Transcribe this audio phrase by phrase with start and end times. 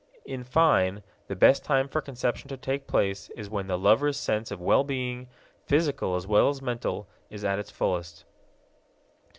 [0.25, 4.49] In fine, the best time for conception to take place is when the lovers' sense
[4.49, 5.27] of well being,
[5.67, 8.25] physical as well as mental, is at its fullest.